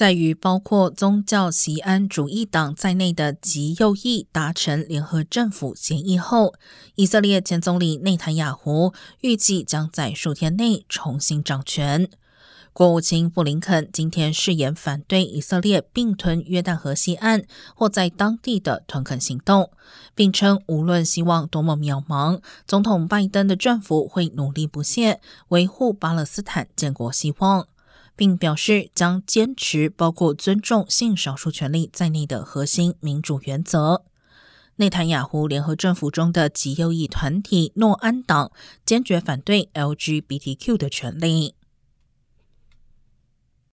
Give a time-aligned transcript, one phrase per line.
[0.00, 6.54] 在与包括宗教锡安主义党在内的极右翼达成联合政府协议后，
[6.94, 12.08] 以色列前总理内塔雅胡预计将在数天内重新掌权。
[12.72, 17.44] 国务卿布林肯今天誓言反对以色列并吞约旦河西岸
[17.76, 19.70] 或在当地的屯垦行动，
[20.14, 27.66] 并称无论希望多么渺茫，总统拜登的政府会努力不懈维护巴勒斯坦建国希望。
[28.20, 34.04] 并表示将坚持包括尊重性少数权利在内的核心民主原则。
[34.76, 38.52] 内塔雅胡联合政府中的极右翼团体诺安党
[38.84, 41.54] 坚决反对 LGBTQ 的权利。